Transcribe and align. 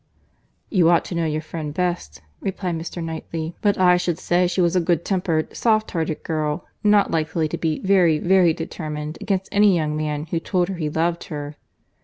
"You 0.71 0.89
ought 0.89 1.05
to 1.05 1.13
know 1.13 1.27
your 1.27 1.43
friend 1.43 1.71
best," 1.75 2.23
replied 2.39 2.75
Mr. 2.75 3.03
Knightley; 3.03 3.53
"but 3.61 3.77
I 3.77 3.97
should 3.97 4.17
say 4.17 4.47
she 4.47 4.59
was 4.59 4.75
a 4.75 4.79
good 4.81 5.05
tempered, 5.05 5.55
soft 5.55 5.91
hearted 5.91 6.23
girl, 6.23 6.65
not 6.83 7.11
likely 7.11 7.47
to 7.49 7.57
be 7.59 7.77
very, 7.81 8.17
very 8.17 8.51
determined 8.55 9.19
against 9.21 9.47
any 9.51 9.75
young 9.75 9.95
man 9.95 10.25
who 10.31 10.39
told 10.39 10.69
her 10.69 10.75
he 10.77 10.89
loved 10.89 11.25
her." 11.25 11.55